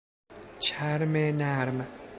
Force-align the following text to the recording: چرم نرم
چرم 0.59 1.15
نرم 1.41 1.87